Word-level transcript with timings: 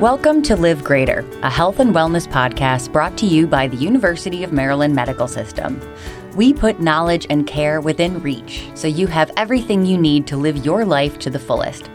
Welcome 0.00 0.42
to 0.42 0.56
Live 0.56 0.84
Greater, 0.84 1.24
a 1.42 1.48
health 1.48 1.80
and 1.80 1.94
wellness 1.94 2.28
podcast 2.28 2.92
brought 2.92 3.16
to 3.16 3.24
you 3.24 3.46
by 3.46 3.66
the 3.66 3.78
University 3.78 4.44
of 4.44 4.52
Maryland 4.52 4.94
Medical 4.94 5.26
System. 5.26 5.80
We 6.34 6.52
put 6.52 6.80
knowledge 6.80 7.26
and 7.30 7.46
care 7.46 7.80
within 7.80 8.20
reach 8.20 8.68
so 8.74 8.88
you 8.88 9.06
have 9.06 9.30
everything 9.38 9.86
you 9.86 9.96
need 9.96 10.26
to 10.26 10.36
live 10.36 10.66
your 10.66 10.84
life 10.84 11.18
to 11.20 11.30
the 11.30 11.38
fullest. 11.38 11.88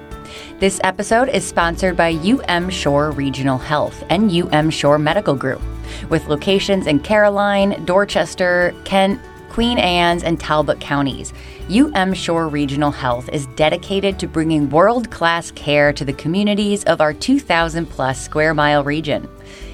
This 0.57 0.81
episode 0.83 1.29
is 1.29 1.47
sponsored 1.47 1.95
by 1.95 2.13
UM 2.13 2.71
Shore 2.71 3.11
Regional 3.11 3.59
Health 3.59 4.03
and 4.09 4.31
UM 4.31 4.71
Shore 4.71 4.97
Medical 4.97 5.35
Group, 5.35 5.61
with 6.09 6.25
locations 6.25 6.87
in 6.87 7.01
Caroline, 7.01 7.85
Dorchester, 7.85 8.73
Kent, 8.83 9.21
Queen 9.51 9.77
Anne's, 9.79 10.23
and 10.23 10.39
Talbot 10.39 10.79
counties. 10.79 11.33
UM 11.69 12.13
Shore 12.13 12.47
Regional 12.47 12.89
Health 12.89 13.27
is 13.33 13.47
dedicated 13.47 14.17
to 14.17 14.25
bringing 14.25 14.69
world 14.69 15.11
class 15.11 15.51
care 15.51 15.91
to 15.91 16.05
the 16.05 16.13
communities 16.13 16.85
of 16.85 17.01
our 17.01 17.11
2,000 17.11 17.85
plus 17.85 18.23
square 18.23 18.53
mile 18.53 18.81
region. 18.81 19.27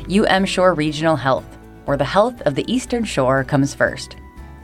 UM 0.10 0.46
Shore 0.46 0.74
Regional 0.74 1.16
Health, 1.16 1.46
where 1.86 1.96
the 1.96 2.04
health 2.04 2.42
of 2.42 2.56
the 2.56 2.66
Eastern 2.74 3.04
Shore 3.04 3.44
comes 3.44 3.76
first. 3.76 4.16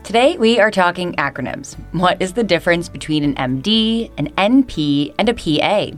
Today, 0.03 0.35
we 0.35 0.59
are 0.59 0.71
talking 0.71 1.13
acronyms. 1.13 1.75
What 1.91 2.19
is 2.19 2.33
the 2.33 2.43
difference 2.43 2.89
between 2.89 3.23
an 3.23 3.35
MD, 3.35 4.09
an 4.17 4.29
NP, 4.31 5.13
and 5.19 5.29
a 5.29 5.33
PA? 5.35 5.95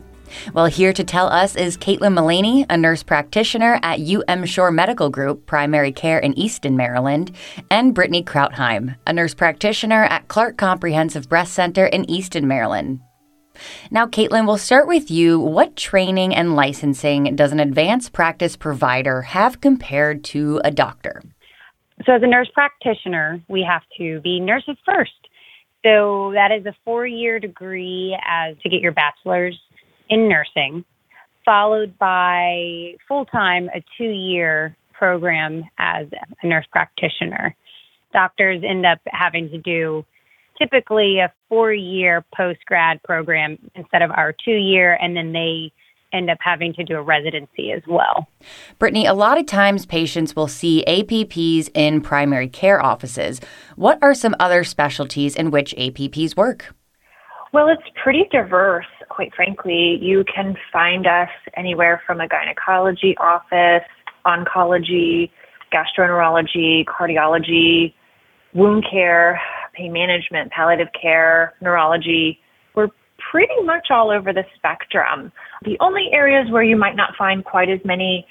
Well, 0.53 0.65
here 0.65 0.93
to 0.93 1.03
tell 1.03 1.27
us 1.27 1.55
is 1.55 1.77
Caitlin 1.77 2.13
Mullaney, 2.13 2.65
a 2.69 2.77
nurse 2.77 3.03
practitioner 3.03 3.79
at 3.83 3.99
UM 3.99 4.45
Shore 4.45 4.71
Medical 4.71 5.09
Group, 5.09 5.45
Primary 5.45 5.91
Care 5.91 6.19
in 6.19 6.37
Easton, 6.37 6.77
Maryland, 6.77 7.35
and 7.69 7.93
Brittany 7.93 8.23
Krautheim, 8.23 8.95
a 9.05 9.13
nurse 9.13 9.33
practitioner 9.33 10.03
at 10.03 10.27
Clark 10.27 10.57
Comprehensive 10.57 11.29
Breast 11.29 11.53
Center 11.53 11.85
in 11.85 12.09
Easton, 12.09 12.47
Maryland. 12.47 12.99
Now, 13.91 14.05
Caitlin, 14.05 14.45
we'll 14.45 14.57
start 14.57 14.87
with 14.87 15.09
you. 15.09 15.39
What 15.39 15.75
training 15.75 16.35
and 16.35 16.55
licensing 16.55 17.35
does 17.35 17.51
an 17.51 17.59
advanced 17.59 18.13
practice 18.13 18.55
provider 18.55 19.21
have 19.21 19.61
compared 19.61 20.23
to 20.25 20.61
a 20.63 20.71
doctor? 20.71 21.21
So, 22.05 22.13
as 22.13 22.23
a 22.23 22.27
nurse 22.27 22.49
practitioner, 22.53 23.41
we 23.47 23.65
have 23.67 23.83
to 23.97 24.19
be 24.21 24.39
nurses 24.39 24.77
first. 24.85 25.11
So, 25.85 26.31
that 26.33 26.51
is 26.51 26.65
a 26.65 26.75
four 26.83 27.07
year 27.07 27.39
degree 27.39 28.17
as 28.27 28.57
to 28.63 28.69
get 28.69 28.81
your 28.81 28.91
bachelor's 28.91 29.59
in 30.09 30.29
nursing, 30.29 30.83
followed 31.43 31.97
by 31.97 32.95
full 33.07 33.25
time 33.25 33.69
a 33.75 33.83
two 33.97 34.09
year 34.09 34.75
program 34.93 35.63
as 35.77 36.07
a 36.41 36.47
nurse 36.47 36.65
practitioner. 36.71 37.55
Doctors 38.13 38.63
end 38.65 38.85
up 38.85 38.99
having 39.07 39.49
to 39.49 39.57
do 39.57 40.05
typically 40.57 41.19
a 41.19 41.31
four 41.49 41.73
year 41.73 42.23
post 42.35 42.59
grad 42.65 43.01
program 43.03 43.57
instead 43.75 44.01
of 44.01 44.11
our 44.11 44.33
two 44.33 44.55
year, 44.55 44.97
and 45.01 45.15
then 45.15 45.33
they 45.33 45.71
end 46.13 46.29
up 46.29 46.37
having 46.39 46.73
to 46.73 46.83
do 46.83 46.95
a 46.95 47.01
residency 47.01 47.71
as 47.71 47.81
well. 47.87 48.27
Brittany, 48.79 49.05
a 49.05 49.13
lot 49.13 49.37
of 49.37 49.45
times 49.45 49.85
patients 49.85 50.35
will 50.35 50.47
see 50.47 50.83
APPs 50.87 51.69
in 51.73 51.99
primary 51.99 52.47
care 52.47 52.81
offices. 52.81 53.41
What 53.75 53.99
are 54.01 54.13
some 54.13 54.35
other 54.39 54.63
specialties 54.63 55.35
in 55.35 55.51
which 55.51 55.75
APPs 55.75 56.37
work? 56.37 56.73
Well, 57.55 57.69
it's 57.69 57.87
pretty 58.03 58.25
diverse, 58.33 58.85
quite 59.07 59.33
frankly. 59.33 59.97
You 60.01 60.25
can 60.25 60.57
find 60.73 61.07
us 61.07 61.29
anywhere 61.55 62.01
from 62.05 62.19
a 62.19 62.27
gynecology 62.27 63.15
office, 63.17 63.87
oncology, 64.27 65.31
gastroenterology, 65.71 66.83
cardiology, 66.83 67.93
wound 68.53 68.85
care, 68.91 69.39
pain 69.73 69.93
management, 69.93 70.51
palliative 70.51 70.89
care, 71.01 71.53
neurology. 71.61 72.39
We're 72.75 72.89
pretty 73.31 73.61
much 73.63 73.87
all 73.89 74.11
over 74.11 74.33
the 74.33 74.43
spectrum. 74.57 75.31
The 75.63 75.77
only 75.79 76.09
areas 76.11 76.51
where 76.51 76.63
you 76.63 76.75
might 76.75 76.97
not 76.97 77.11
find 77.17 77.45
quite 77.45 77.69
as 77.69 77.79
many 77.85 78.27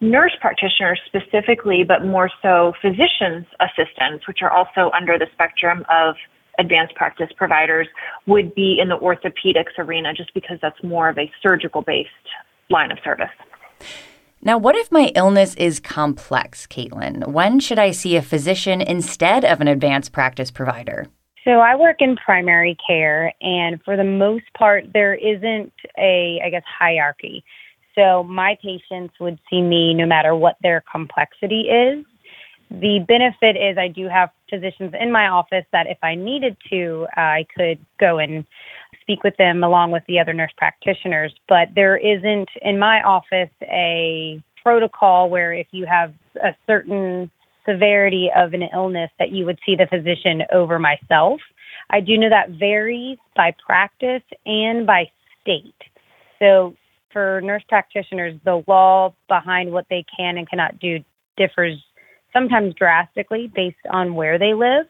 nurse 0.00 0.36
practitioners 0.40 1.00
specifically, 1.04 1.82
but 1.82 2.06
more 2.06 2.30
so 2.42 2.74
physician's 2.80 3.46
assistants, 3.58 4.28
which 4.28 4.38
are 4.40 4.52
also 4.52 4.92
under 4.96 5.18
the 5.18 5.26
spectrum 5.34 5.84
of 5.90 6.14
advanced 6.58 6.94
practice 6.94 7.28
providers 7.36 7.86
would 8.26 8.54
be 8.54 8.78
in 8.80 8.88
the 8.88 8.98
orthopedics 8.98 9.78
arena 9.78 10.12
just 10.14 10.32
because 10.34 10.58
that's 10.60 10.82
more 10.82 11.08
of 11.08 11.18
a 11.18 11.30
surgical 11.42 11.82
based 11.82 12.10
line 12.70 12.90
of 12.90 12.98
service. 13.04 13.30
Now, 14.40 14.56
what 14.56 14.76
if 14.76 14.92
my 14.92 15.10
illness 15.16 15.54
is 15.56 15.80
complex, 15.80 16.66
Caitlin? 16.66 17.26
When 17.28 17.58
should 17.58 17.78
I 17.78 17.90
see 17.90 18.16
a 18.16 18.22
physician 18.22 18.80
instead 18.80 19.44
of 19.44 19.60
an 19.60 19.66
advanced 19.68 20.12
practice 20.12 20.50
provider? 20.50 21.06
So, 21.44 21.60
I 21.60 21.76
work 21.76 21.96
in 22.00 22.16
primary 22.16 22.76
care, 22.86 23.32
and 23.40 23.82
for 23.82 23.96
the 23.96 24.04
most 24.04 24.44
part, 24.56 24.84
there 24.92 25.14
isn't 25.14 25.72
a, 25.98 26.40
I 26.44 26.50
guess, 26.50 26.62
hierarchy. 26.78 27.42
So, 27.94 28.22
my 28.22 28.56
patients 28.62 29.14
would 29.18 29.40
see 29.50 29.60
me 29.60 29.94
no 29.94 30.06
matter 30.06 30.36
what 30.36 30.56
their 30.62 30.84
complexity 30.90 31.62
is. 31.62 32.04
The 32.70 33.04
benefit 33.06 33.56
is 33.56 33.78
I 33.78 33.88
do 33.88 34.08
have 34.08 34.30
physicians 34.50 34.94
in 34.98 35.10
my 35.10 35.28
office 35.28 35.64
that 35.72 35.86
if 35.86 35.98
I 36.02 36.14
needed 36.14 36.56
to, 36.70 37.06
uh, 37.16 37.20
I 37.20 37.46
could 37.56 37.78
go 37.98 38.18
and 38.18 38.44
speak 39.00 39.24
with 39.24 39.36
them 39.38 39.64
along 39.64 39.90
with 39.90 40.02
the 40.06 40.20
other 40.20 40.34
nurse 40.34 40.52
practitioners. 40.56 41.34
But 41.48 41.68
there 41.74 41.96
isn't 41.96 42.50
in 42.60 42.78
my 42.78 43.02
office 43.02 43.50
a 43.62 44.42
protocol 44.62 45.30
where 45.30 45.52
if 45.52 45.66
you 45.70 45.86
have 45.86 46.12
a 46.42 46.54
certain 46.66 47.30
severity 47.68 48.30
of 48.34 48.54
an 48.54 48.62
illness 48.72 49.10
that 49.18 49.30
you 49.30 49.44
would 49.44 49.58
see 49.64 49.76
the 49.76 49.86
physician 49.86 50.42
over 50.52 50.78
myself. 50.78 51.40
I 51.90 52.00
do 52.00 52.16
know 52.16 52.30
that 52.30 52.50
varies 52.50 53.18
by 53.36 53.54
practice 53.64 54.22
and 54.46 54.86
by 54.86 55.10
state. 55.42 55.74
So 56.38 56.74
for 57.12 57.40
nurse 57.42 57.62
practitioners, 57.68 58.38
the 58.44 58.62
law 58.66 59.14
behind 59.28 59.72
what 59.72 59.86
they 59.90 60.04
can 60.16 60.38
and 60.38 60.48
cannot 60.48 60.78
do 60.78 60.98
differs 61.36 61.82
sometimes 62.38 62.74
drastically 62.74 63.50
based 63.54 63.76
on 63.90 64.14
where 64.14 64.38
they 64.38 64.54
live. 64.54 64.86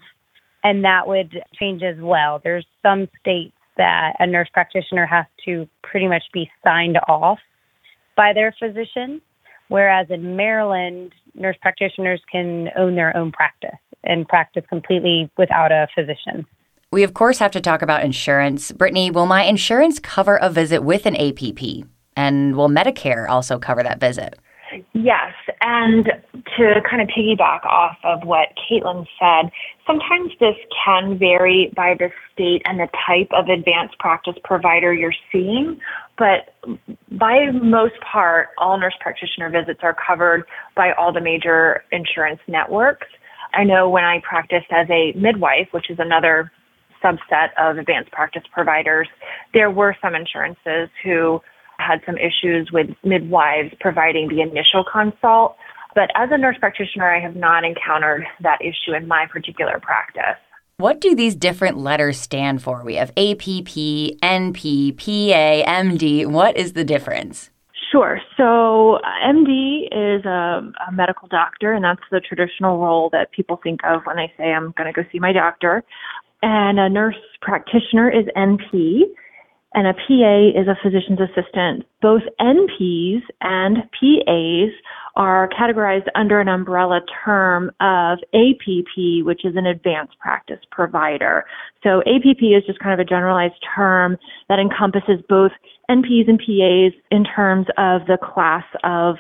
And 0.64 0.84
that 0.84 1.06
would 1.06 1.40
change 1.58 1.82
as 1.82 1.96
well. 1.98 2.40
There's 2.42 2.66
some 2.82 3.08
states 3.20 3.54
that 3.76 4.16
a 4.18 4.26
nurse 4.26 4.48
practitioner 4.52 5.06
has 5.06 5.24
to 5.44 5.68
pretty 5.82 6.08
much 6.08 6.24
be 6.32 6.50
signed 6.64 6.98
off 7.08 7.38
by 8.16 8.32
their 8.32 8.54
physician, 8.58 9.20
whereas 9.68 10.08
in 10.10 10.36
Maryland, 10.36 11.12
nurse 11.34 11.56
practitioners 11.62 12.20
can 12.30 12.68
own 12.76 12.96
their 12.96 13.16
own 13.16 13.30
practice 13.30 13.78
and 14.02 14.26
practice 14.26 14.64
completely 14.68 15.30
without 15.38 15.70
a 15.70 15.86
physician. 15.94 16.44
We, 16.90 17.04
of 17.04 17.14
course, 17.14 17.38
have 17.38 17.52
to 17.52 17.60
talk 17.60 17.82
about 17.82 18.04
insurance. 18.04 18.72
Brittany, 18.72 19.10
will 19.10 19.26
my 19.26 19.44
insurance 19.44 20.00
cover 20.00 20.36
a 20.36 20.50
visit 20.50 20.82
with 20.82 21.06
an 21.06 21.14
APP? 21.14 21.86
And 22.16 22.56
will 22.56 22.68
Medicare 22.68 23.28
also 23.28 23.58
cover 23.58 23.82
that 23.84 24.00
visit? 24.00 24.36
Yes, 24.92 25.32
and 25.60 26.06
to 26.56 26.80
kind 26.88 27.02
of 27.02 27.08
piggyback 27.08 27.64
off 27.64 27.96
of 28.04 28.24
what 28.24 28.48
Caitlin 28.56 29.06
said, 29.18 29.50
sometimes 29.86 30.32
this 30.40 30.56
can 30.84 31.18
vary 31.18 31.72
by 31.74 31.94
the 31.98 32.10
state 32.32 32.62
and 32.64 32.78
the 32.78 32.88
type 33.06 33.28
of 33.32 33.48
advanced 33.48 33.98
practice 33.98 34.34
provider 34.44 34.92
you're 34.92 35.14
seeing, 35.32 35.80
but 36.16 36.54
by 37.12 37.50
most 37.52 37.94
part, 38.00 38.48
all 38.58 38.78
nurse 38.78 38.96
practitioner 39.00 39.50
visits 39.50 39.80
are 39.82 39.94
covered 39.94 40.44
by 40.76 40.92
all 40.92 41.12
the 41.12 41.20
major 41.20 41.84
insurance 41.92 42.40
networks. 42.48 43.06
I 43.54 43.64
know 43.64 43.88
when 43.88 44.04
I 44.04 44.20
practiced 44.28 44.66
as 44.70 44.88
a 44.90 45.12
midwife, 45.12 45.68
which 45.70 45.90
is 45.90 45.98
another 45.98 46.52
subset 47.02 47.48
of 47.56 47.78
advanced 47.78 48.10
practice 48.10 48.42
providers, 48.52 49.08
there 49.54 49.70
were 49.70 49.96
some 50.02 50.14
insurances 50.14 50.90
who 51.04 51.40
had 51.78 52.00
some 52.06 52.16
issues 52.16 52.70
with 52.72 52.88
midwives 53.04 53.74
providing 53.80 54.28
the 54.28 54.40
initial 54.40 54.84
consult. 54.84 55.56
But 55.94 56.10
as 56.14 56.28
a 56.32 56.38
nurse 56.38 56.56
practitioner, 56.58 57.10
I 57.10 57.20
have 57.20 57.36
not 57.36 57.64
encountered 57.64 58.24
that 58.40 58.58
issue 58.60 58.94
in 58.94 59.08
my 59.08 59.26
particular 59.26 59.80
practice. 59.80 60.36
What 60.76 61.00
do 61.00 61.16
these 61.16 61.34
different 61.34 61.78
letters 61.78 62.20
stand 62.20 62.62
for? 62.62 62.84
We 62.84 62.94
have 62.94 63.10
APP, 63.16 63.74
NP, 64.22 64.96
PA, 64.96 65.70
MD. 65.70 66.26
What 66.26 66.56
is 66.56 66.74
the 66.74 66.84
difference? 66.84 67.50
Sure. 67.90 68.20
So, 68.36 69.00
MD 69.26 69.86
is 69.90 70.24
a, 70.24 70.70
a, 70.86 70.92
medical 70.92 71.26
doctor, 71.26 71.72
and 71.72 71.82
that's 71.82 72.02
the 72.12 72.20
traditional 72.20 72.78
role 72.78 73.08
that 73.12 73.32
people 73.32 73.58
think 73.62 73.80
of 73.82 74.02
when 74.04 74.16
they 74.16 74.32
say, 74.36 74.52
I'm 74.52 74.72
going 74.76 74.92
to 74.92 75.02
go 75.02 75.08
see 75.10 75.18
my 75.18 75.32
doctor. 75.32 75.82
And 76.42 76.78
a 76.78 76.88
nurse 76.88 77.16
practitioner 77.40 78.10
is 78.10 78.26
NP, 78.36 79.02
and 79.74 79.86
a 79.86 79.92
PA 79.92 80.60
is 80.60 80.66
a 80.66 80.78
physician's 80.82 81.20
assistant. 81.20 81.84
Both 82.00 82.22
NPs 82.40 83.22
and 83.42 83.78
PAs 83.92 84.72
are 85.16 85.48
categorized 85.48 86.06
under 86.14 86.40
an 86.40 86.48
umbrella 86.48 87.00
term 87.24 87.70
of 87.80 88.18
APP, 88.32 89.24
which 89.24 89.44
is 89.44 89.56
an 89.56 89.66
advanced 89.66 90.18
practice 90.20 90.60
provider. 90.70 91.44
So 91.82 92.00
APP 92.00 92.42
is 92.42 92.64
just 92.66 92.78
kind 92.78 92.98
of 92.98 93.04
a 93.04 93.08
generalized 93.08 93.62
term 93.74 94.16
that 94.48 94.58
encompasses 94.58 95.20
both 95.28 95.52
NPs 95.90 96.28
and 96.28 96.38
PAs 96.38 96.98
in 97.10 97.24
terms 97.24 97.66
of 97.76 98.06
the 98.06 98.18
class 98.22 98.64
of 98.84 99.16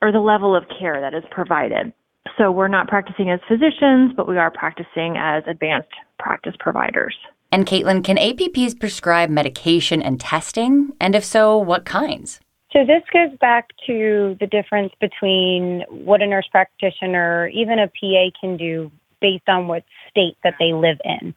or 0.00 0.12
the 0.12 0.20
level 0.20 0.54
of 0.54 0.64
care 0.78 1.00
that 1.00 1.14
is 1.14 1.24
provided. 1.30 1.92
So 2.38 2.50
we're 2.50 2.68
not 2.68 2.88
practicing 2.88 3.30
as 3.30 3.40
physicians, 3.48 4.12
but 4.16 4.28
we 4.28 4.38
are 4.38 4.50
practicing 4.50 5.16
as 5.18 5.42
advanced 5.46 5.90
practice 6.18 6.54
providers. 6.58 7.16
And 7.52 7.66
Caitlin, 7.66 8.02
can 8.02 8.16
APPs 8.16 8.80
prescribe 8.80 9.28
medication 9.28 10.00
and 10.00 10.18
testing? 10.18 10.92
And 10.98 11.14
if 11.14 11.22
so, 11.22 11.58
what 11.58 11.84
kinds? 11.84 12.40
So 12.72 12.86
this 12.86 13.02
goes 13.12 13.36
back 13.38 13.68
to 13.86 14.34
the 14.40 14.46
difference 14.46 14.94
between 14.98 15.84
what 15.90 16.22
a 16.22 16.26
nurse 16.26 16.48
practitioner, 16.50 17.48
even 17.48 17.78
a 17.78 17.88
PA 17.88 18.30
can 18.40 18.56
do 18.56 18.90
based 19.20 19.46
on 19.48 19.68
what 19.68 19.84
state 20.08 20.38
that 20.42 20.54
they 20.58 20.72
live 20.72 20.96
in. 21.04 21.34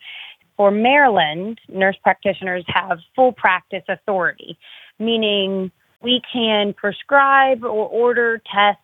For 0.56 0.72
Maryland, 0.72 1.60
nurse 1.68 1.98
practitioners 2.02 2.64
have 2.68 3.00
full 3.14 3.34
practice 3.34 3.84
authority, 3.90 4.58
meaning 4.98 5.70
we 6.02 6.22
can 6.32 6.74
prescribe 6.74 7.66
or 7.66 7.90
order 7.90 8.42
tests 8.54 8.82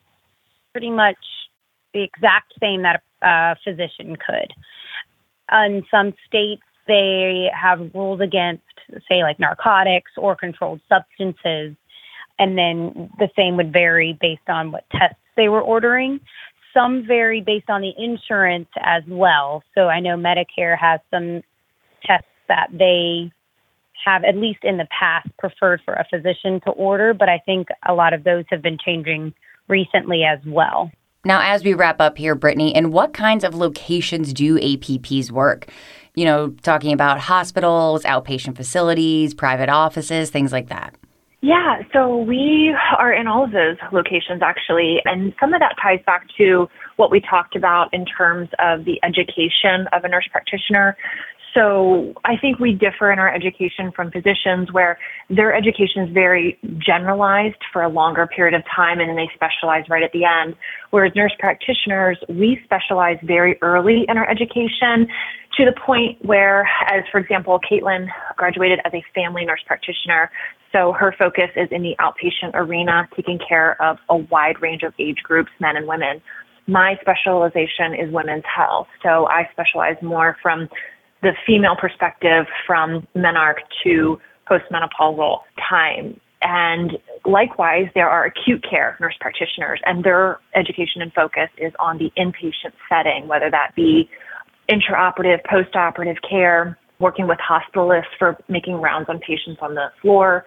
pretty 0.74 0.90
much 0.90 1.16
the 1.94 2.04
exact 2.04 2.54
same 2.60 2.82
that 2.82 3.02
a 3.22 3.56
physician 3.64 4.18
could. 4.18 4.54
In 5.54 5.84
some 5.90 6.14
states, 6.28 6.64
they 6.88 7.50
have 7.54 7.92
rules 7.94 8.22
against, 8.22 8.64
say, 9.10 9.24
like 9.24 9.40
narcotics 9.40 10.12
or 10.18 10.36
controlled 10.36 10.82
substances 10.90 11.76
and 12.42 12.58
then 12.58 13.10
the 13.20 13.30
same 13.36 13.56
would 13.58 13.72
vary 13.72 14.18
based 14.20 14.50
on 14.50 14.72
what 14.72 14.84
tests 14.92 15.20
they 15.38 15.48
were 15.48 15.62
ordering. 15.62 16.20
Some 16.74 17.06
vary 17.06 17.40
based 17.40 17.70
on 17.70 17.82
the 17.82 17.94
insurance 17.98 18.70
as 18.82 19.04
well. 19.08 19.64
So 19.76 19.90
I 19.90 20.00
know 20.00 20.18
Medicare 20.18 20.76
has 20.78 21.00
some 21.12 21.44
tests 22.04 22.28
that 22.48 22.70
they 22.72 23.32
have, 24.04 24.24
at 24.24 24.36
least 24.36 24.64
in 24.64 24.78
the 24.78 24.88
past, 24.88 25.30
preferred 25.38 25.82
for 25.86 25.94
a 25.94 26.08
physician 26.10 26.60
to 26.62 26.72
order, 26.72 27.14
but 27.14 27.30
I 27.30 27.38
think 27.46 27.68
a 27.88 27.94
lot 27.94 28.14
of 28.14 28.24
those 28.24 28.46
have 28.50 28.64
been 28.64 28.80
changing 28.84 29.36
recently 29.68 30.24
as 30.24 30.40
well. 30.44 30.92
Now, 31.24 31.42
as 31.42 31.64
we 31.64 31.74
wrap 31.74 32.02
up 32.02 32.18
here, 32.18 32.34
Brittany, 32.34 32.76
in 32.76 32.92
what 32.92 33.14
kinds 33.14 33.44
of 33.44 33.54
locations 33.54 34.34
do 34.34 34.58
APPs 34.58 35.30
work? 35.30 35.68
You 36.16 36.26
know, 36.26 36.50
talking 36.64 36.94
about 36.94 37.20
hospitals, 37.20 38.04
outpatient 38.04 38.56
facilities, 38.56 39.34
private 39.34 39.70
offices, 39.70 40.32
things 40.32 40.52
like 40.52 40.70
that. 40.70 40.96
Yeah, 41.42 41.82
so 41.92 42.18
we 42.18 42.76
are 42.98 43.12
in 43.12 43.28
all 43.28 43.44
of 43.44 43.52
those 43.52 43.78
locations 43.92 44.42
actually, 44.44 44.98
and 45.06 45.34
some 45.40 45.54
of 45.54 45.60
that 45.60 45.76
ties 45.82 46.00
back 46.06 46.28
to 46.38 46.68
what 46.98 47.10
we 47.10 47.20
talked 47.20 47.56
about 47.56 47.92
in 47.94 48.06
terms 48.06 48.50
of 48.60 48.86
the 48.86 49.00
education 49.04 49.88
of 49.92 50.04
a 50.04 50.08
nurse 50.08 50.28
practitioner. 50.32 50.96
So 51.54 52.14
I 52.24 52.38
think 52.38 52.60
we 52.60 52.74
differ 52.74 53.12
in 53.12 53.20
our 53.20 53.34
education 53.34 53.92
from 53.94 54.10
physicians 54.10 54.72
where 54.72 54.98
their 55.30 55.54
education 55.54 56.04
is 56.04 56.14
very 56.14 56.58
generalized 56.78 57.58
for 57.74 57.82
a 57.82 57.90
longer 57.90 58.26
period 58.26 58.54
of 58.54 58.64
time 58.74 59.00
and 59.00 59.10
then 59.10 59.18
they 59.18 59.30
specialize 59.34 59.84
right 59.90 60.04
at 60.04 60.12
the 60.14 60.24
end. 60.24 60.56
Whereas 60.92 61.12
nurse 61.16 61.34
practitioners, 61.40 62.18
we 62.30 62.60
specialize 62.64 63.18
very 63.24 63.58
early 63.62 64.06
in 64.08 64.18
our 64.18 64.30
education 64.30 65.08
to 65.58 65.66
the 65.66 65.74
point 65.86 66.24
where, 66.24 66.70
as 66.88 67.04
for 67.12 67.20
example, 67.20 67.60
Caitlin 67.70 68.08
graduated 68.38 68.80
as 68.86 68.94
a 68.94 69.04
family 69.14 69.44
nurse 69.44 69.62
practitioner. 69.66 70.32
So 70.72 70.94
her 70.94 71.14
focus 71.20 71.50
is 71.58 71.68
in 71.72 71.82
the 71.82 71.96
outpatient 72.00 72.52
arena, 72.54 73.10
taking 73.14 73.40
care 73.46 73.82
of 73.82 73.98
a 74.08 74.16
wide 74.16 74.62
range 74.62 74.84
of 74.84 74.94
age 75.00 75.18
groups, 75.24 75.52
men 75.60 75.76
and 75.76 75.86
women. 75.86 76.22
My 76.68 76.96
specialization 77.02 77.94
is 77.94 78.14
women's 78.14 78.46
health. 78.46 78.88
So 79.04 79.28
I 79.28 79.50
specialize 79.52 79.98
more 80.02 80.38
from 80.42 80.70
the 81.22 81.34
female 81.46 81.76
perspective 81.80 82.46
from 82.66 83.08
menarche 83.16 83.62
to 83.84 84.20
postmenopausal 84.50 85.40
time. 85.70 86.20
And 86.42 86.98
likewise, 87.24 87.88
there 87.94 88.10
are 88.10 88.26
acute 88.26 88.66
care 88.68 88.98
nurse 89.00 89.16
practitioners, 89.20 89.80
and 89.86 90.04
their 90.04 90.40
education 90.56 91.02
and 91.02 91.14
focus 91.14 91.50
is 91.58 91.72
on 91.80 92.00
the 92.00 92.12
inpatient 92.18 92.74
setting, 92.90 93.28
whether 93.28 93.52
that 93.52 93.74
be 93.76 94.10
intraoperative, 94.70 95.40
postoperative 95.46 96.18
care, 96.28 96.78
working 97.00 97.28
with 97.28 97.38
hospitalists 97.38 98.14
for 98.18 98.38
making 98.48 98.76
rounds 98.76 99.08
on 99.10 99.20
patients 99.20 99.60
on 99.62 99.76
the 99.76 99.92
floor. 100.02 100.46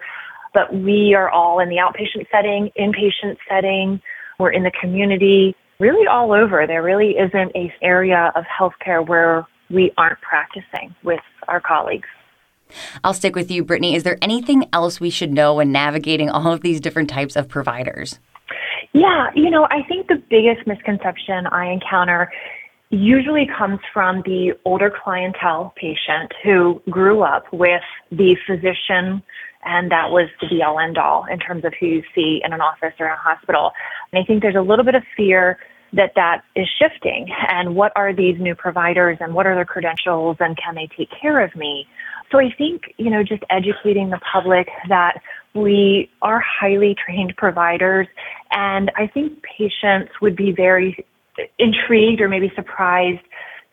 But 0.53 0.73
we 0.73 1.13
are 1.13 1.29
all 1.29 1.59
in 1.59 1.69
the 1.69 1.77
outpatient 1.77 2.27
setting, 2.31 2.71
inpatient 2.77 3.37
setting, 3.49 4.01
we're 4.37 4.51
in 4.51 4.63
the 4.63 4.71
community, 4.71 5.55
really 5.79 6.07
all 6.07 6.33
over. 6.33 6.65
There 6.67 6.83
really 6.83 7.11
isn't 7.11 7.55
a 7.55 7.73
area 7.81 8.31
of 8.35 8.43
healthcare 8.45 9.05
where 9.05 9.45
we 9.69 9.91
aren't 9.97 10.19
practicing 10.21 10.95
with 11.03 11.21
our 11.47 11.59
colleagues. 11.59 12.07
I'll 13.03 13.13
stick 13.13 13.35
with 13.35 13.51
you, 13.51 13.63
Brittany. 13.63 13.95
Is 13.95 14.03
there 14.03 14.17
anything 14.21 14.67
else 14.73 14.99
we 14.99 15.09
should 15.09 15.31
know 15.31 15.55
when 15.55 15.71
navigating 15.71 16.29
all 16.29 16.51
of 16.51 16.61
these 16.61 16.81
different 16.81 17.09
types 17.09 17.35
of 17.35 17.47
providers? 17.47 18.19
Yeah, 18.93 19.29
you 19.35 19.49
know, 19.49 19.67
I 19.69 19.83
think 19.87 20.07
the 20.07 20.21
biggest 20.29 20.65
misconception 20.65 21.47
I 21.47 21.71
encounter 21.71 22.31
usually 22.89 23.47
comes 23.57 23.79
from 23.93 24.21
the 24.25 24.53
older 24.63 24.91
clientele 25.03 25.73
patient 25.75 26.31
who 26.43 26.81
grew 26.89 27.21
up 27.21 27.51
with 27.51 27.81
the 28.11 28.35
physician 28.47 29.21
and 29.65 29.91
that 29.91 30.11
was 30.11 30.29
the 30.39 30.47
be 30.47 30.61
all 30.61 30.79
end 30.79 30.97
all 30.97 31.25
in 31.25 31.39
terms 31.39 31.65
of 31.65 31.73
who 31.79 31.87
you 31.87 32.03
see 32.13 32.39
in 32.43 32.53
an 32.53 32.61
office 32.61 32.93
or 32.99 33.07
in 33.07 33.13
a 33.13 33.17
hospital. 33.17 33.71
And 34.11 34.23
I 34.23 34.25
think 34.25 34.41
there's 34.41 34.55
a 34.55 34.61
little 34.61 34.85
bit 34.85 34.95
of 34.95 35.03
fear 35.17 35.57
that 35.95 36.11
that 36.15 36.43
is 36.55 36.67
shifting 36.79 37.27
and 37.49 37.75
what 37.75 37.91
are 37.95 38.13
these 38.13 38.35
new 38.39 38.53
providers 38.55 39.17
and 39.21 39.33
what 39.33 39.47
are 39.47 39.55
their 39.55 39.65
credentials 39.65 40.37
and 40.39 40.57
can 40.57 40.75
they 40.75 40.87
take 40.97 41.09
care 41.21 41.43
of 41.43 41.55
me? 41.55 41.87
So 42.31 42.39
I 42.39 42.53
think, 42.57 42.93
you 42.97 43.09
know, 43.09 43.23
just 43.23 43.43
educating 43.49 44.09
the 44.09 44.19
public 44.31 44.67
that 44.89 45.21
we 45.53 46.09
are 46.21 46.41
highly 46.41 46.95
trained 47.05 47.33
providers 47.37 48.07
and 48.51 48.91
I 48.97 49.07
think 49.07 49.41
patients 49.57 50.11
would 50.21 50.35
be 50.35 50.51
very 50.51 51.05
intrigued 51.59 52.21
or 52.21 52.27
maybe 52.27 52.51
surprised 52.55 53.23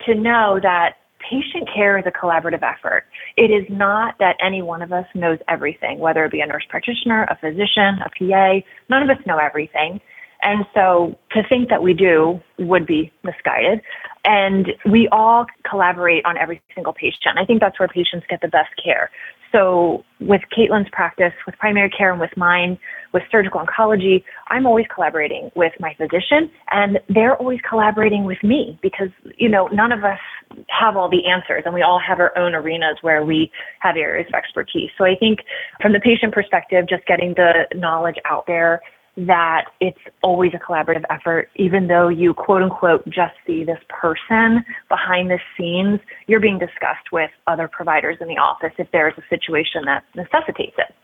to 0.06 0.14
know 0.14 0.58
that 0.62 0.96
patient 1.28 1.68
care 1.72 1.98
is 1.98 2.04
a 2.06 2.10
collaborative 2.10 2.62
effort. 2.62 3.04
It 3.36 3.50
is 3.50 3.64
not 3.70 4.16
that 4.18 4.36
any 4.44 4.62
one 4.62 4.82
of 4.82 4.92
us 4.92 5.06
knows 5.14 5.38
everything, 5.48 5.98
whether 5.98 6.24
it 6.24 6.32
be 6.32 6.40
a 6.40 6.46
nurse 6.46 6.64
practitioner, 6.68 7.24
a 7.24 7.36
physician, 7.36 7.98
a 8.04 8.10
PA. 8.18 8.66
None 8.88 9.02
of 9.02 9.10
us 9.10 9.24
know 9.26 9.38
everything. 9.38 10.00
And 10.42 10.64
so 10.74 11.16
to 11.32 11.42
think 11.48 11.68
that 11.70 11.82
we 11.82 11.94
do 11.94 12.40
would 12.58 12.86
be 12.86 13.12
misguided. 13.22 13.80
And 14.24 14.68
we 14.90 15.08
all 15.10 15.46
collaborate 15.68 16.24
on 16.24 16.36
every 16.36 16.60
single 16.74 16.92
patient. 16.92 17.38
I 17.38 17.44
think 17.44 17.60
that's 17.60 17.78
where 17.78 17.88
patients 17.88 18.26
get 18.28 18.40
the 18.40 18.48
best 18.48 18.70
care. 18.82 19.10
So 19.52 20.02
with 20.18 20.40
Caitlin's 20.56 20.88
practice, 20.92 21.32
with 21.44 21.56
primary 21.58 21.90
care, 21.90 22.10
and 22.10 22.20
with 22.20 22.34
mine, 22.36 22.78
with 23.12 23.22
surgical 23.30 23.60
oncology, 23.60 24.24
I'm 24.48 24.66
always 24.66 24.86
collaborating 24.92 25.50
with 25.54 25.72
my 25.78 25.94
physician, 25.94 26.50
and 26.70 26.98
they're 27.10 27.36
always 27.36 27.60
collaborating 27.68 28.24
with 28.24 28.42
me 28.42 28.78
because 28.80 29.08
you 29.36 29.50
know 29.50 29.66
none 29.66 29.92
of 29.92 30.04
us 30.04 30.18
have 30.68 30.96
all 30.96 31.10
the 31.10 31.26
answers, 31.26 31.64
and 31.66 31.74
we 31.74 31.82
all 31.82 32.00
have 32.00 32.18
our 32.18 32.36
own 32.36 32.54
arenas 32.54 32.96
where 33.02 33.24
we 33.24 33.50
have 33.80 33.96
areas 33.96 34.26
of 34.28 34.34
expertise. 34.34 34.90
So 34.96 35.04
I 35.04 35.14
think 35.20 35.40
from 35.82 35.92
the 35.92 36.00
patient 36.00 36.32
perspective, 36.32 36.86
just 36.88 37.04
getting 37.06 37.34
the 37.34 37.66
knowledge 37.74 38.16
out 38.24 38.44
there 38.46 38.80
that 39.16 39.66
it's 39.80 39.98
always 40.22 40.52
a 40.54 40.58
collaborative 40.58 41.04
effort, 41.10 41.50
even 41.56 41.88
though 41.88 42.08
you 42.08 42.32
quote 42.32 42.62
unquote 42.62 43.04
just 43.06 43.34
see 43.46 43.64
this 43.64 43.78
person 43.88 44.64
behind 44.88 45.30
the 45.30 45.38
scenes, 45.56 46.00
you're 46.26 46.40
being 46.40 46.58
discussed 46.58 47.12
with 47.12 47.30
other 47.46 47.68
providers 47.68 48.16
in 48.20 48.28
the 48.28 48.38
office 48.38 48.72
if 48.78 48.88
there's 48.92 49.14
a 49.18 49.22
situation 49.28 49.84
that 49.84 50.04
necessitates 50.14 50.76
it. 50.78 50.94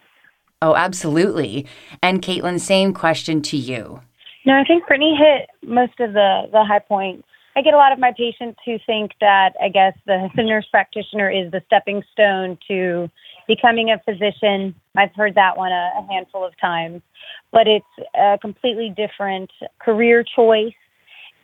Oh, 0.63 0.75
absolutely. 0.75 1.67
And 2.03 2.23
Caitlin, 2.23 2.59
same 2.59 2.93
question 2.93 3.43
to 3.43 3.57
you. 3.57 4.01
No, 4.45 4.55
I 4.55 4.65
think 4.65 4.87
Brittany 4.87 5.17
hit 5.17 5.51
most 5.69 6.01
of 6.01 6.15
the, 6.15 6.49
the 6.51 6.65
high 6.65 6.79
points. 6.81 7.25
I 7.55 7.63
get 7.63 7.75
a 7.75 7.77
lot 7.77 7.93
of 7.93 7.99
my 7.99 8.13
patients 8.17 8.59
who 8.65 8.79
think 8.87 9.13
that 9.21 9.55
I 9.63 9.69
guess 9.69 9.93
the, 10.07 10.29
the 10.37 10.43
nurse 10.43 10.67
practitioner 10.71 11.31
is 11.31 11.51
the 11.51 11.61
stepping 11.67 12.03
stone 12.13 12.57
to 12.69 13.11
becoming 13.49 13.91
a 13.91 13.99
physician. 14.05 14.75
I've 14.97 15.15
heard 15.17 15.35
that 15.35 15.57
one 15.57 15.73
a, 15.73 15.91
a 15.99 16.07
handful 16.13 16.45
of 16.45 16.53
times, 16.61 17.03
but 17.51 17.67
it's 17.67 18.09
a 18.15 18.39
completely 18.41 18.95
different 18.97 19.51
career 19.81 20.23
choice. 20.23 20.75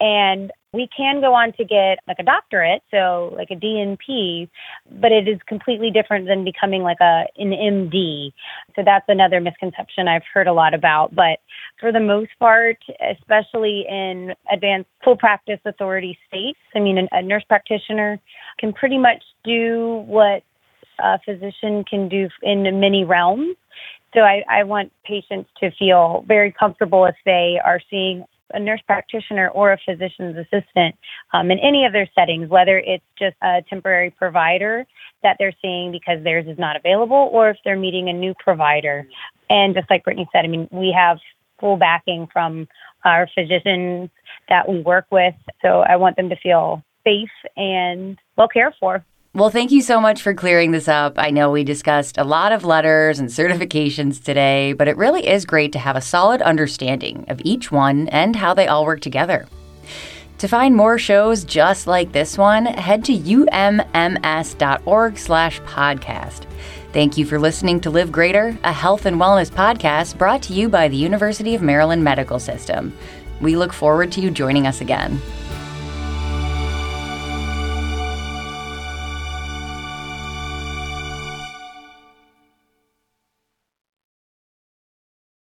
And 0.01 0.53
we 0.75 0.89
can 0.95 1.21
go 1.21 1.33
on 1.33 1.53
to 1.53 1.65
get 1.65 2.01
like 2.09 2.19
a 2.19 2.25
doctorate, 2.25 2.83
so 2.91 3.33
like 3.37 3.49
a 3.51 3.55
DNP, 3.55 4.51
but 5.01 5.13
it 5.13 5.29
is 5.29 5.39
completely 5.47 5.91
different 5.91 6.27
than 6.27 6.45
becoming 6.45 6.83
like 6.83 6.99
a 7.01 7.25
an 7.37 7.53
MD. 7.53 8.33
So 8.75 8.83
that's 8.85 9.05
another 9.09 9.41
misconception 9.41 10.09
I've 10.09 10.25
heard 10.33 10.49
a 10.49 10.53
lot 10.53 10.75
about. 10.75 11.15
But 11.15 11.39
for 11.79 11.93
the 11.93 12.01
most 12.01 12.33
part, 12.41 12.79
especially 13.09 13.87
in 13.89 14.35
advanced 14.53 14.91
full 15.05 15.17
practice 15.17 15.61
authority 15.65 16.19
states, 16.27 16.59
I 16.75 16.81
mean, 16.81 17.09
a 17.13 17.23
nurse 17.23 17.45
practitioner 17.49 18.19
can 18.59 18.73
pretty 18.73 18.99
much 18.99 19.23
do 19.45 20.03
what 20.07 20.43
a 20.99 21.19
physician 21.25 21.85
can 21.85 22.09
do 22.09 22.29
in 22.43 22.63
many 22.81 23.05
realms. 23.05 23.57
So 24.15 24.21
I, 24.21 24.45
I 24.49 24.65
want 24.65 24.93
patients 25.05 25.51
to 25.61 25.71
feel 25.73 26.25
very 26.29 26.53
comfortable 26.53 27.05
if 27.05 27.17
they 27.25 27.59
are 27.65 27.81
seeing 27.91 28.25
a 28.53 28.61
nurse 28.61 28.81
practitioner 28.87 29.49
or 29.49 29.73
a 29.73 29.79
physician's 29.85 30.37
assistant 30.37 30.95
um, 31.33 31.51
in 31.51 31.59
any 31.59 31.85
of 31.85 31.93
their 31.93 32.09
settings, 32.15 32.49
whether 32.49 32.79
it's 32.79 33.05
just 33.19 33.37
a 33.43 33.63
temporary 33.69 34.11
provider 34.11 34.87
that 35.23 35.37
they're 35.39 35.55
seeing 35.61 35.91
because 35.91 36.23
theirs 36.23 36.47
is 36.47 36.59
not 36.59 36.77
available, 36.77 37.31
or 37.33 37.51
if 37.51 37.57
they're 37.65 37.79
meeting 37.79 38.09
a 38.09 38.13
new 38.13 38.35
provider. 38.39 39.07
And 39.51 39.75
just 39.75 39.91
like 39.91 40.05
Brittany 40.05 40.29
said, 40.33 40.45
I 40.45 40.49
mean, 40.49 40.69
we 40.71 40.95
have 40.97 41.19
full 41.59 41.77
backing 41.77 42.29
from 42.33 42.69
our 43.05 43.29
physicians 43.35 44.11
that 44.49 44.69
we 44.69 44.81
work 44.81 45.07
with. 45.11 45.35
So 45.63 45.81
I 45.81 45.97
want 45.97 46.17
them 46.17 46.29
to 46.29 46.37
feel 46.37 46.83
safe 47.05 47.31
and 47.57 48.19
well 48.37 48.49
cared 48.49 48.75
for. 48.79 49.05
Well, 49.35 49.51
thank 49.51 49.73
you 49.73 49.83
so 49.83 50.01
much 50.01 50.23
for 50.23 50.33
clearing 50.33 50.71
this 50.71 50.87
up. 50.87 51.19
I 51.19 51.31
know 51.31 51.51
we 51.51 51.65
discussed 51.65 52.19
a 52.19 52.25
lot 52.25 52.53
of 52.53 52.65
letters 52.65 53.19
and 53.19 53.29
certifications 53.29 54.23
today, 54.23 54.75
but 54.75 54.87
it 54.87 54.97
really 54.97 55.27
is 55.27 55.45
great 55.45 55.73
to 55.73 55.81
have 55.81 55.97
a 55.97 56.01
solid 56.01 56.41
understanding 56.41 57.25
of 57.27 57.41
each 57.43 57.73
one 57.73 58.07
and 58.11 58.37
how 58.37 58.55
they 58.55 58.69
all 58.69 58.85
work 58.85 59.01
together. 59.01 59.49
To 60.39 60.47
find 60.47 60.77
more 60.77 60.99
shows 60.99 61.43
just 61.43 61.89
like 61.89 62.13
this 62.13 62.39
one, 62.39 62.67
head 62.67 63.05
to 63.07 63.19
umms.org 63.19 65.19
slash 65.19 65.61
podcast. 65.63 66.47
Thank 66.93 67.19
you 67.19 67.27
for 67.27 67.41
listening 67.41 67.81
to 67.81 67.91
Live 67.91 68.13
Greater, 68.13 68.57
a 68.63 68.73
health 68.73 69.05
and 69.05 69.17
wellness 69.17 69.51
podcast 69.51 70.17
brought 70.17 70.45
to 70.45 70.53
you 70.53 70.69
by 70.69 70.87
the 70.87 70.97
University 70.97 71.57
of 71.57 71.63
Maryland 71.63 72.05
Medical 72.05 72.39
System. 72.39 72.97
We 73.41 73.57
look 73.57 73.73
forward 73.73 74.13
to 74.13 74.21
you 74.21 74.31
joining 74.31 74.69
us 74.69 74.81
again. 74.81 75.21